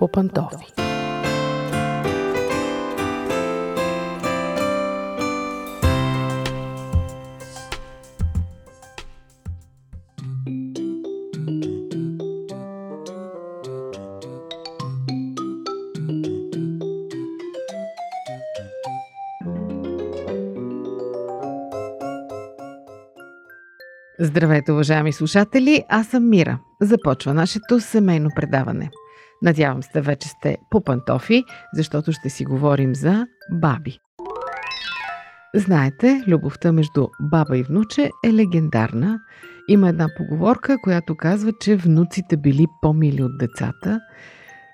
по 0.00 0.08
пантофи. 0.08 0.66
Здравейте, 24.22 24.72
уважаеми 24.72 25.12
слушатели! 25.12 25.84
Аз 25.88 26.06
съм 26.06 26.28
Мира. 26.28 26.58
Започва 26.80 27.34
нашето 27.34 27.80
семейно 27.80 28.30
предаване. 28.36 28.90
Надявам 29.42 29.82
се, 29.82 30.00
вече 30.00 30.28
сте 30.28 30.56
по 30.70 30.84
пантофи, 30.84 31.44
защото 31.74 32.12
ще 32.12 32.30
си 32.30 32.44
говорим 32.44 32.94
за 32.94 33.26
баби. 33.52 33.98
Знаете, 35.54 36.22
любовта 36.28 36.72
между 36.72 37.08
баба 37.20 37.58
и 37.58 37.62
внуче 37.62 38.10
е 38.24 38.32
легендарна. 38.32 39.20
Има 39.68 39.88
една 39.88 40.08
поговорка, 40.16 40.76
която 40.82 41.16
казва, 41.16 41.52
че 41.60 41.76
внуците 41.76 42.36
били 42.36 42.66
по-мили 42.82 43.22
от 43.22 43.38
децата– 43.38 44.00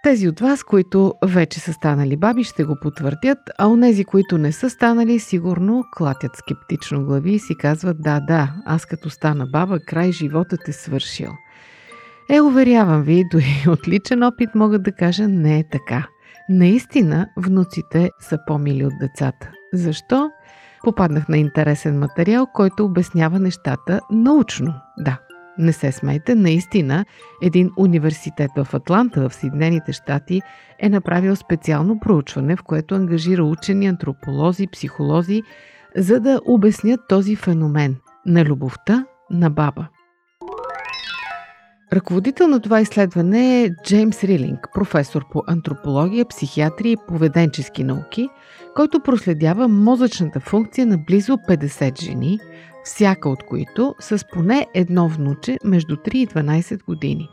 тези 0.07 0.29
от 0.29 0.41
вас, 0.41 0.63
които 0.63 1.15
вече 1.25 1.61
са 1.61 1.73
станали 1.73 2.17
баби, 2.17 2.45
ще 2.45 2.65
го 2.65 2.77
потвърдят, 2.83 3.39
а 3.59 3.69
онези, 3.69 4.05
които 4.05 4.39
не 4.39 4.53
са 4.53 4.71
станали, 4.71 5.19
сигурно 5.19 5.85
клатят 5.97 6.37
скептично 6.37 7.05
глави 7.05 7.33
и 7.33 7.39
си 7.39 7.57
казват 7.59 8.03
да, 8.03 8.21
да, 8.21 8.55
аз 8.67 8.87
като 8.87 9.11
стана 9.11 9.47
баба, 9.47 9.79
край 9.81 10.13
животът 10.13 10.69
е 10.69 10.73
свършил. 10.73 11.31
Е, 12.31 12.41
уверявам 12.41 13.03
ви, 13.03 13.25
дори 13.33 13.65
от 13.69 13.89
личен 13.89 14.23
опит 14.23 14.55
мога 14.55 14.79
да 14.79 14.93
кажа 14.93 15.29
не 15.29 15.59
е 15.59 15.65
така. 15.73 16.07
Наистина, 16.49 17.29
внуците 17.37 18.11
са 18.21 18.39
по-мили 18.47 18.85
от 18.85 18.93
децата. 19.01 19.51
Защо? 19.75 20.31
Попаднах 20.85 21.29
на 21.29 21.39
интересен 21.39 21.99
материал, 21.99 22.47
който 22.55 22.85
обяснява 22.85 23.39
нещата 23.39 24.01
научно. 24.11 24.75
Да, 24.99 25.19
не 25.59 25.73
се 25.73 25.93
смейте, 25.93 26.35
наистина 26.35 27.05
един 27.43 27.71
университет 27.77 28.51
в 28.57 28.75
Атланта, 28.75 29.29
в 29.29 29.35
Съединените 29.35 29.93
щати, 29.93 30.43
е 30.79 30.89
направил 30.89 31.37
специално 31.37 32.01
проучване, 32.01 32.57
в 32.57 32.63
което 32.63 32.95
ангажира 32.95 33.45
учени, 33.45 33.87
антрополози, 33.87 34.67
психолози, 34.73 35.43
за 35.97 36.21
да 36.21 36.41
обяснят 36.47 37.01
този 37.09 37.37
феномен 37.37 37.97
на 38.27 38.45
любовта 38.45 39.07
на 39.31 39.51
баба. 39.51 39.89
Ръководител 41.93 42.49
на 42.49 42.61
това 42.61 42.81
изследване 42.81 43.63
е 43.63 43.71
Джеймс 43.85 44.25
Рилинг, 44.25 44.69
професор 44.75 45.25
по 45.31 45.43
антропология, 45.47 46.25
психиатрия 46.25 46.93
и 46.93 46.97
поведенчески 47.09 47.85
науки, 47.85 48.29
който 48.77 49.01
проследява 49.01 49.69
мозъчната 49.69 50.41
функция 50.41 50.87
на 50.87 50.99
близо 50.99 51.33
50 51.33 52.01
жени, 52.03 52.39
всяка 52.85 53.29
от 53.29 53.43
които 53.43 53.95
с 54.01 54.25
поне 54.33 54.67
едно 54.75 55.09
внуче 55.09 55.59
между 55.65 55.97
3 55.97 56.15
и 56.15 56.27
12 56.27 56.85
години. 56.85 57.29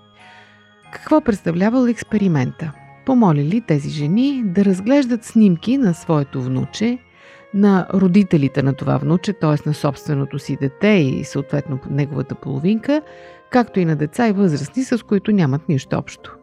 Какво 0.93 1.21
представлявал 1.21 1.87
експеримента? 1.87 2.71
Помолили 3.05 3.61
тези 3.61 3.89
жени 3.89 4.43
да 4.45 4.65
разглеждат 4.65 5.23
снимки 5.23 5.77
на 5.77 5.93
своето 5.93 6.41
внуче, 6.41 6.97
на 7.53 7.87
родителите 7.93 8.63
на 8.63 8.73
това 8.73 8.97
внуче, 8.97 9.33
т.е. 9.33 9.69
на 9.69 9.73
собственото 9.73 10.39
си 10.39 10.57
дете 10.61 10.87
и 10.87 11.23
съответно 11.23 11.79
неговата 11.89 12.35
половинка, 12.35 13.01
както 13.53 13.79
и 13.79 13.85
на 13.85 13.95
деца 13.95 14.27
и 14.27 14.31
възрастни, 14.31 14.83
с 14.83 15.05
които 15.05 15.31
нямат 15.31 15.69
нищо 15.69 15.97
общо. 15.97 16.35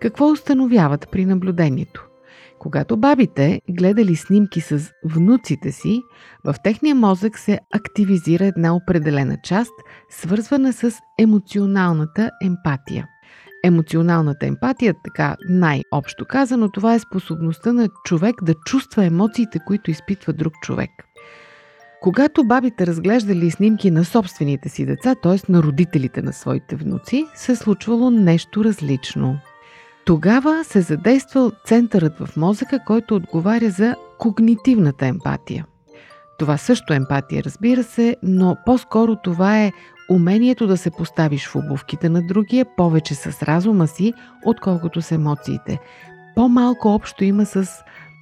Какво 0.00 0.30
установяват 0.30 1.08
при 1.12 1.24
наблюдението? 1.24 2.08
Когато 2.58 2.96
бабите 2.96 3.60
гледали 3.70 4.16
снимки 4.16 4.60
с 4.60 4.90
внуците 5.04 5.72
си, 5.72 6.02
в 6.44 6.54
техния 6.64 6.94
мозък 6.94 7.38
се 7.38 7.58
активизира 7.74 8.44
една 8.44 8.76
определена 8.76 9.36
част, 9.44 9.72
свързвана 10.10 10.72
с 10.72 10.92
емоционалната 11.18 12.30
емпатия. 12.42 13.06
Емоционалната 13.64 14.46
емпатия, 14.46 14.94
така 15.04 15.36
най-общо 15.48 16.24
казано, 16.24 16.68
това 16.68 16.94
е 16.94 16.98
способността 16.98 17.72
на 17.72 17.88
човек 18.04 18.34
да 18.42 18.54
чувства 18.54 19.04
емоциите, 19.04 19.58
които 19.66 19.90
изпитва 19.90 20.32
друг 20.32 20.52
човек. 20.62 20.90
Когато 22.04 22.44
бабите 22.44 22.86
разглеждали 22.86 23.50
снимки 23.50 23.90
на 23.90 24.04
собствените 24.04 24.68
си 24.68 24.86
деца, 24.86 25.14
т.е. 25.14 25.52
на 25.52 25.62
родителите 25.62 26.22
на 26.22 26.32
своите 26.32 26.76
внуци, 26.76 27.26
се 27.34 27.56
случвало 27.56 28.10
нещо 28.10 28.64
различно– 28.64 29.38
тогава 30.04 30.64
се 30.64 30.80
задействал 30.80 31.52
центърът 31.64 32.18
в 32.18 32.36
мозъка, 32.36 32.84
който 32.86 33.14
отговаря 33.14 33.70
за 33.70 33.96
когнитивната 34.18 35.06
емпатия. 35.06 35.66
Това 36.38 36.56
също 36.56 36.92
е 36.92 36.96
емпатия, 36.96 37.42
разбира 37.44 37.82
се, 37.82 38.16
но 38.22 38.56
по-скоро 38.66 39.16
това 39.16 39.62
е 39.62 39.72
умението 40.10 40.66
да 40.66 40.76
се 40.76 40.90
поставиш 40.90 41.46
в 41.46 41.56
обувките 41.56 42.08
на 42.08 42.26
другия 42.26 42.66
повече 42.76 43.14
с 43.14 43.42
разума 43.42 43.86
си, 43.86 44.12
отколкото 44.44 45.02
с 45.02 45.12
емоциите. 45.12 45.78
По-малко 46.34 46.88
общо 46.88 47.24
има 47.24 47.46
с 47.46 47.68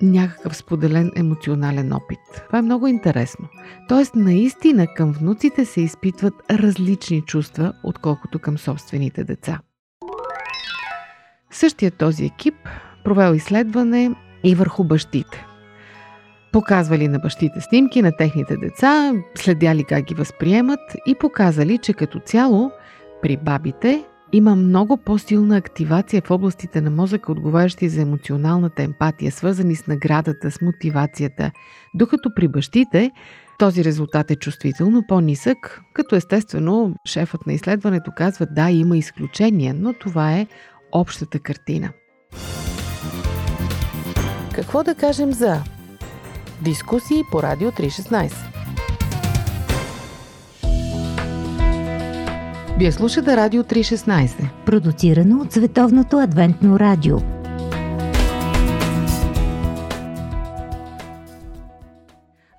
някакъв 0.02 0.56
споделен 0.56 1.12
емоционален 1.16 1.92
опит. 1.92 2.18
Това 2.46 2.58
е 2.58 2.62
много 2.62 2.86
интересно. 2.86 3.48
Тоест, 3.88 4.14
наистина 4.14 4.86
към 4.94 5.12
внуците 5.12 5.64
се 5.64 5.80
изпитват 5.80 6.34
различни 6.50 7.22
чувства, 7.22 7.72
отколкото 7.84 8.38
към 8.38 8.58
собствените 8.58 9.24
деца. 9.24 9.60
Същият 11.50 11.94
този 11.94 12.24
екип 12.24 12.54
провел 13.04 13.34
изследване 13.34 14.10
и 14.44 14.54
върху 14.54 14.84
бащите. 14.84 15.46
Показвали 16.52 17.08
на 17.08 17.18
бащите 17.18 17.60
снимки 17.60 18.02
на 18.02 18.16
техните 18.16 18.56
деца, 18.56 19.12
следяли 19.34 19.84
как 19.84 20.04
ги 20.04 20.14
възприемат 20.14 20.80
и 21.06 21.14
показали, 21.14 21.78
че 21.78 21.92
като 21.92 22.18
цяло 22.18 22.70
при 23.22 23.36
бабите 23.36 24.04
има 24.32 24.56
много 24.56 24.96
по-силна 24.96 25.56
активация 25.56 26.22
в 26.24 26.30
областите 26.30 26.80
на 26.80 26.90
мозъка, 26.90 27.32
отговарящи 27.32 27.88
за 27.88 28.02
емоционалната 28.02 28.82
емпатия, 28.82 29.32
свързани 29.32 29.76
с 29.76 29.86
наградата, 29.86 30.50
с 30.50 30.60
мотивацията, 30.60 31.50
докато 31.94 32.34
при 32.34 32.48
бащите 32.48 33.10
този 33.58 33.84
резултат 33.84 34.30
е 34.30 34.36
чувствително 34.36 35.02
по-нисък, 35.08 35.82
като 35.94 36.16
естествено 36.16 36.94
шефът 37.06 37.46
на 37.46 37.52
изследването 37.52 38.10
казва 38.16 38.46
да, 38.50 38.70
има 38.70 38.96
изключения, 38.96 39.74
но 39.74 39.92
това 39.92 40.32
е 40.32 40.46
общата 40.92 41.38
картина. 41.38 41.92
Какво 44.54 44.82
да 44.82 44.94
кажем 44.94 45.32
за 45.32 45.62
дискусии 46.62 47.22
по 47.30 47.42
Радио 47.42 47.70
316? 47.70 48.61
Вие 52.78 52.92
слушате 52.92 53.36
Радио 53.36 53.62
316, 53.62 54.64
продуцирано 54.66 55.40
от 55.40 55.52
Световното 55.52 56.18
адвентно 56.18 56.78
радио. 56.78 57.18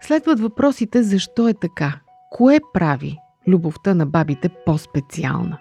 Следват 0.01 0.39
въпросите 0.39 1.03
защо 1.03 1.47
е 1.47 1.53
така. 1.53 1.99
Кое 2.29 2.59
прави 2.73 3.17
любовта 3.47 3.93
на 3.93 4.05
бабите 4.05 4.49
по-специална? 4.65 5.57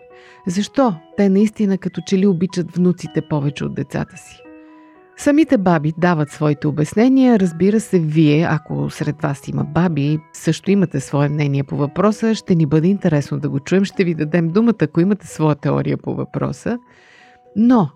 Защо 0.47 0.95
те 1.17 1.29
наистина 1.29 1.79
като 1.79 2.01
че 2.07 2.19
ли 2.19 2.27
обичат 2.27 2.73
внуците 2.73 3.23
повече 3.31 3.65
от 3.65 3.75
децата 3.75 4.17
си? 4.17 4.52
Самите 5.23 5.59
баби 5.59 5.93
дават 5.99 6.31
своите 6.31 6.67
обяснения. 6.67 7.39
Разбира 7.39 7.81
се, 7.81 7.99
вие, 7.99 8.47
ако 8.51 8.91
сред 8.91 9.23
вас 9.23 9.49
има 9.49 9.65
баби, 9.65 10.19
също 10.33 10.71
имате 10.71 11.01
свое 11.01 11.29
мнение 11.29 11.65
по 11.65 11.77
въпроса. 11.77 12.35
Ще 12.35 12.55
ни 12.55 12.67
бъде 12.67 12.89
интересно 12.89 13.39
да 13.39 13.49
го 13.49 13.61
чуем. 13.61 13.85
Ще 13.85 14.05
ви 14.05 14.15
дадем 14.15 14.49
думата, 14.49 14.75
ако 14.83 15.01
имате 15.01 15.27
своя 15.27 15.55
теория 15.55 15.97
по 15.97 16.15
въпроса. 16.15 16.79
Но 17.57 17.91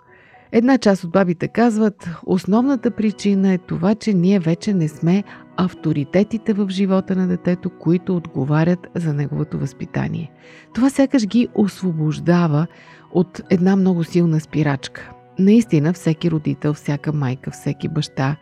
Една 0.52 0.78
част 0.78 1.04
от 1.04 1.10
бабите 1.10 1.48
казват, 1.48 2.10
основната 2.26 2.90
причина 2.90 3.52
е 3.52 3.58
това, 3.58 3.94
че 3.94 4.14
ние 4.14 4.38
вече 4.38 4.74
не 4.74 4.88
сме 4.88 5.24
авторитетите 5.56 6.52
в 6.52 6.68
живота 6.70 7.16
на 7.16 7.26
детето, 7.26 7.70
които 7.70 8.16
отговарят 8.16 8.86
за 8.94 9.14
неговото 9.14 9.58
възпитание. 9.58 10.30
Това 10.74 10.90
сякаш 10.90 11.26
ги 11.26 11.48
освобождава 11.54 12.66
от 13.12 13.40
една 13.50 13.76
много 13.76 14.04
силна 14.04 14.40
спирачка. 14.40 15.15
Наистина, 15.38 15.92
всеки 15.92 16.30
родител, 16.30 16.74
всяка 16.74 17.12
майка, 17.12 17.50
всеки 17.50 17.88
баща 17.88 18.36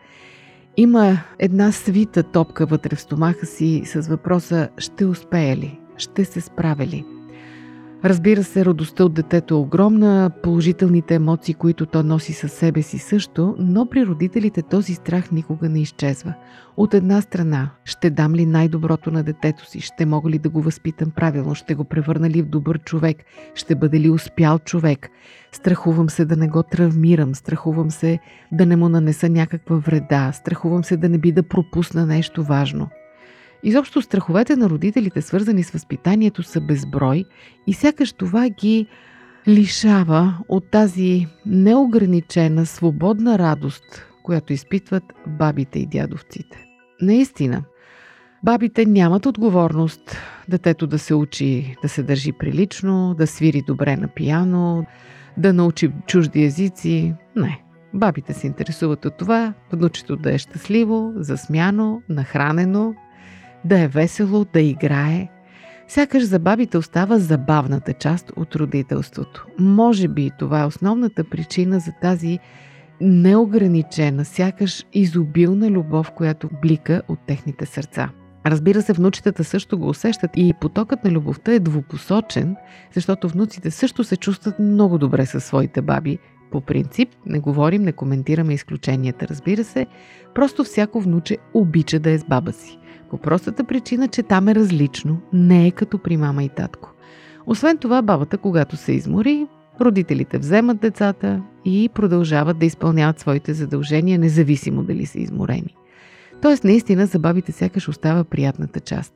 има 0.77 1.17
една 1.39 1.71
свита 1.71 2.23
топка 2.23 2.65
вътре 2.65 2.95
в 2.95 3.01
стомаха 3.01 3.45
си 3.45 3.81
с 3.85 4.07
въпроса 4.07 4.69
ще 4.77 5.05
успея 5.05 5.57
ли, 5.57 5.79
ще 5.97 6.25
се 6.25 6.41
справя 6.41 6.85
ли. 6.85 7.05
Разбира 8.05 8.43
се, 8.43 8.65
радостта 8.65 9.03
от 9.03 9.13
детето 9.13 9.53
е 9.53 9.57
огромна, 9.57 10.31
положителните 10.43 11.15
емоции, 11.15 11.53
които 11.53 11.85
то 11.85 12.03
носи 12.03 12.33
със 12.33 12.51
себе 12.51 12.81
си 12.81 12.97
също, 12.97 13.55
но 13.59 13.89
при 13.89 14.05
родителите 14.05 14.61
този 14.61 14.93
страх 14.93 15.31
никога 15.31 15.69
не 15.69 15.81
изчезва. 15.81 16.33
От 16.77 16.93
една 16.93 17.21
страна, 17.21 17.69
ще 17.85 18.09
дам 18.09 18.35
ли 18.35 18.45
най-доброто 18.45 19.11
на 19.11 19.23
детето 19.23 19.69
си, 19.69 19.81
ще 19.81 20.05
мога 20.05 20.29
ли 20.29 20.39
да 20.39 20.49
го 20.49 20.61
възпитам 20.61 21.11
правилно, 21.15 21.55
ще 21.55 21.75
го 21.75 21.83
превърна 21.83 22.29
ли 22.29 22.41
в 22.41 22.49
добър 22.49 22.79
човек, 22.79 23.17
ще 23.55 23.75
бъде 23.75 23.99
ли 23.99 24.09
успял 24.09 24.59
човек. 24.59 25.09
Страхувам 25.51 26.09
се 26.09 26.25
да 26.25 26.35
не 26.35 26.47
го 26.47 26.63
травмирам, 26.63 27.35
страхувам 27.35 27.91
се 27.91 28.19
да 28.51 28.65
не 28.65 28.75
му 28.75 28.89
нанеса 28.89 29.29
някаква 29.29 29.75
вреда, 29.75 30.31
страхувам 30.31 30.83
се 30.83 30.97
да 30.97 31.09
не 31.09 31.17
би 31.17 31.31
да 31.31 31.43
пропусна 31.43 32.05
нещо 32.05 32.43
важно– 32.43 32.89
Изобщо 33.67 34.01
страховете 34.01 34.55
на 34.55 34.69
родителите, 34.69 35.21
свързани 35.21 35.63
с 35.63 35.71
възпитанието, 35.71 36.43
са 36.43 36.61
безброй 36.61 37.25
и 37.67 37.73
сякаш 37.73 38.13
това 38.13 38.49
ги 38.49 38.87
лишава 39.47 40.37
от 40.49 40.71
тази 40.71 41.27
неограничена, 41.45 42.65
свободна 42.65 43.39
радост, 43.39 44.05
която 44.23 44.53
изпитват 44.53 45.03
бабите 45.27 45.79
и 45.79 45.85
дядовците. 45.85 46.65
Наистина, 47.01 47.63
бабите 48.43 48.85
нямат 48.85 49.25
отговорност 49.25 50.17
детето 50.49 50.87
да 50.87 50.99
се 50.99 51.13
учи 51.13 51.75
да 51.81 51.89
се 51.89 52.03
държи 52.03 52.31
прилично, 52.31 53.15
да 53.17 53.27
свири 53.27 53.61
добре 53.67 53.97
на 53.97 54.07
пияно, 54.07 54.85
да 55.37 55.53
научи 55.53 55.91
чужди 56.07 56.43
езици. 56.43 57.13
Не. 57.35 57.61
Бабите 57.93 58.33
се 58.33 58.47
интересуват 58.47 59.05
от 59.05 59.17
това, 59.17 59.53
внучето 59.71 60.15
да 60.15 60.33
е 60.33 60.37
щастливо, 60.37 61.13
засмяно, 61.15 62.01
нахранено, 62.09 62.93
да 63.65 63.79
е 63.79 63.87
весело, 63.87 64.45
да 64.53 64.61
играе. 64.61 65.27
Сякаш 65.87 66.23
за 66.23 66.39
бабите 66.39 66.77
остава 66.77 67.19
забавната 67.19 67.93
част 67.93 68.31
от 68.35 68.55
родителството. 68.55 69.45
Може 69.59 70.07
би 70.07 70.31
това 70.39 70.61
е 70.61 70.65
основната 70.65 71.23
причина 71.23 71.79
за 71.79 71.91
тази 72.01 72.39
неограничена, 73.01 74.25
сякаш 74.25 74.85
изобилна 74.93 75.71
любов, 75.71 76.11
която 76.11 76.49
блика 76.61 77.01
от 77.07 77.19
техните 77.27 77.65
сърца. 77.65 78.09
Разбира 78.45 78.81
се, 78.81 78.93
внучетата 78.93 79.43
също 79.43 79.79
го 79.79 79.89
усещат 79.89 80.31
и 80.35 80.53
потокът 80.61 81.03
на 81.03 81.11
любовта 81.11 81.53
е 81.53 81.59
двупосочен, 81.59 82.55
защото 82.93 83.29
внуците 83.29 83.71
също 83.71 84.03
се 84.03 84.17
чувстват 84.17 84.59
много 84.59 84.97
добре 84.97 85.25
със 85.25 85.45
своите 85.45 85.81
баби. 85.81 86.19
По 86.55 86.61
принцип, 86.61 87.09
не 87.25 87.39
говорим, 87.39 87.81
не 87.81 87.91
коментираме 87.91 88.53
изключенията, 88.53 89.27
разбира 89.27 89.63
се, 89.63 89.87
просто 90.35 90.63
всяко 90.63 91.01
внуче 91.01 91.37
обича 91.53 91.99
да 91.99 92.11
е 92.11 92.17
с 92.17 92.23
баба 92.23 92.51
си. 92.51 92.77
По 93.09 93.17
простата 93.17 93.63
причина, 93.63 94.07
че 94.07 94.23
там 94.23 94.47
е 94.47 94.55
различно, 94.55 95.17
не 95.33 95.67
е 95.67 95.71
като 95.71 95.97
при 95.97 96.17
мама 96.17 96.43
и 96.43 96.49
татко. 96.49 96.91
Освен 97.45 97.77
това, 97.77 98.01
бабата, 98.01 98.37
когато 98.37 98.77
се 98.77 98.91
измори, 98.91 99.47
родителите 99.81 100.37
вземат 100.37 100.81
децата 100.81 101.41
и 101.65 101.89
продължават 101.93 102.59
да 102.59 102.65
изпълняват 102.65 103.19
своите 103.19 103.53
задължения, 103.53 104.19
независимо 104.19 104.83
дали 104.83 105.05
са 105.05 105.19
изморени. 105.19 105.75
Тоест, 106.41 106.63
наистина, 106.63 107.05
за 107.05 107.19
бабите 107.19 107.51
сякаш 107.51 107.89
остава 107.89 108.23
приятната 108.23 108.79
част. 108.79 109.13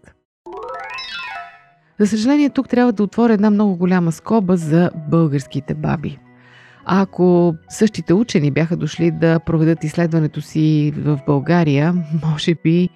За 1.99 2.07
съжаление, 2.07 2.49
тук 2.49 2.69
трябва 2.69 2.93
да 2.93 3.03
отворя 3.03 3.33
една 3.33 3.49
много 3.49 3.75
голяма 3.75 4.11
скоба 4.11 4.57
за 4.57 4.91
българските 5.09 5.73
баби. 5.73 6.19
А 6.91 7.01
ако 7.01 7.55
същите 7.69 8.13
учени 8.13 8.51
бяха 8.51 8.77
дошли 8.77 9.11
да 9.11 9.39
проведат 9.39 9.83
изследването 9.83 10.41
си 10.41 10.93
в 10.97 11.19
България, 11.27 11.93
може 12.25 12.55
би 12.63 12.89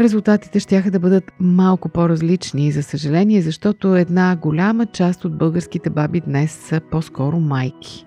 резултатите 0.00 0.60
ще 0.60 0.90
да 0.90 0.98
бъдат 0.98 1.24
малко 1.40 1.88
по-различни, 1.88 2.72
за 2.72 2.82
съжаление, 2.82 3.42
защото 3.42 3.96
една 3.96 4.36
голяма 4.36 4.86
част 4.86 5.24
от 5.24 5.38
българските 5.38 5.90
баби 5.90 6.20
днес 6.20 6.52
са 6.52 6.80
по-скоро 6.90 7.40
майки. 7.40 8.06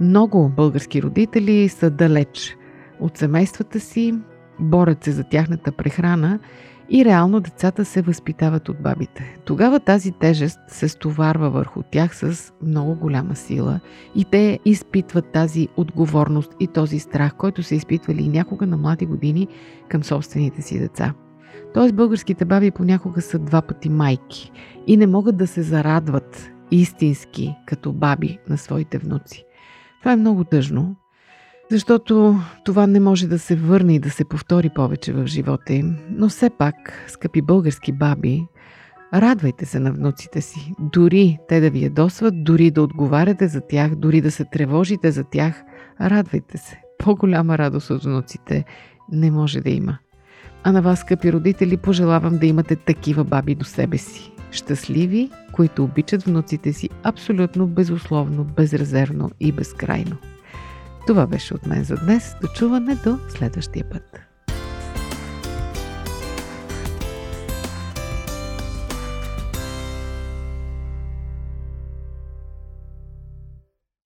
Много 0.00 0.48
български 0.56 1.02
родители 1.02 1.68
са 1.68 1.90
далеч 1.90 2.56
от 3.00 3.16
семействата 3.16 3.80
си, 3.80 4.14
борят 4.60 5.04
се 5.04 5.12
за 5.12 5.24
тяхната 5.24 5.72
прехрана 5.72 6.38
и 6.90 7.04
реално 7.04 7.40
децата 7.40 7.84
се 7.84 8.02
възпитават 8.02 8.68
от 8.68 8.82
бабите. 8.82 9.36
Тогава 9.44 9.80
тази 9.80 10.12
тежест 10.12 10.58
се 10.68 10.88
стоварва 10.88 11.50
върху 11.50 11.82
тях 11.90 12.16
с 12.16 12.52
много 12.62 12.94
голяма 12.94 13.36
сила 13.36 13.80
и 14.14 14.24
те 14.24 14.58
изпитват 14.64 15.32
тази 15.32 15.68
отговорност 15.76 16.52
и 16.60 16.66
този 16.66 16.98
страх, 16.98 17.34
който 17.34 17.62
са 17.62 17.74
изпитвали 17.74 18.28
някога 18.28 18.66
на 18.66 18.76
млади 18.76 19.06
години 19.06 19.48
към 19.88 20.04
собствените 20.04 20.62
си 20.62 20.78
деца. 20.78 21.14
Тоест 21.74 21.94
българските 21.94 22.44
баби 22.44 22.70
понякога 22.70 23.20
са 23.20 23.38
два 23.38 23.62
пъти 23.62 23.88
майки 23.88 24.52
и 24.86 24.96
не 24.96 25.06
могат 25.06 25.36
да 25.36 25.46
се 25.46 25.62
зарадват 25.62 26.50
истински 26.70 27.54
като 27.66 27.92
баби 27.92 28.38
на 28.48 28.58
своите 28.58 28.98
внуци. 28.98 29.44
Това 30.00 30.12
е 30.12 30.16
много 30.16 30.44
тъжно, 30.44 30.96
защото 31.70 32.38
това 32.64 32.86
не 32.86 33.00
може 33.00 33.26
да 33.26 33.38
се 33.38 33.56
върне 33.56 33.94
и 33.94 33.98
да 33.98 34.10
се 34.10 34.24
повтори 34.24 34.70
повече 34.74 35.12
в 35.12 35.26
живота 35.26 35.72
им. 35.72 35.96
Но 36.10 36.28
все 36.28 36.50
пак, 36.50 37.04
скъпи 37.08 37.42
български 37.42 37.92
баби, 37.92 38.46
радвайте 39.14 39.66
се 39.66 39.78
на 39.78 39.92
внуците 39.92 40.40
си. 40.40 40.72
Дори 40.78 41.38
те 41.48 41.60
да 41.60 41.70
ви 41.70 41.84
ядосват, 41.84 42.44
дори 42.44 42.70
да 42.70 42.82
отговаряте 42.82 43.48
за 43.48 43.60
тях, 43.60 43.94
дори 43.94 44.20
да 44.20 44.30
се 44.30 44.44
тревожите 44.44 45.10
за 45.10 45.24
тях, 45.24 45.62
радвайте 46.00 46.58
се. 46.58 46.80
По-голяма 46.98 47.58
радост 47.58 47.90
от 47.90 48.04
внуците 48.04 48.64
не 49.12 49.30
може 49.30 49.60
да 49.60 49.70
има. 49.70 49.98
А 50.64 50.72
на 50.72 50.82
вас, 50.82 51.00
скъпи 51.00 51.32
родители, 51.32 51.76
пожелавам 51.76 52.38
да 52.38 52.46
имате 52.46 52.76
такива 52.76 53.24
баби 53.24 53.54
до 53.54 53.64
себе 53.64 53.98
си. 53.98 54.32
Щастливи, 54.50 55.30
които 55.52 55.84
обичат 55.84 56.22
внуците 56.22 56.72
си 56.72 56.88
абсолютно 57.02 57.66
безусловно, 57.66 58.44
безрезервно 58.44 59.30
и 59.40 59.52
безкрайно. 59.52 60.16
Това 61.06 61.26
беше 61.26 61.54
от 61.54 61.66
мен 61.66 61.84
за 61.84 61.96
днес. 61.96 62.34
До 62.40 62.48
чуване 62.48 62.94
до 62.94 63.18
следващия 63.28 63.84
път. 63.90 64.20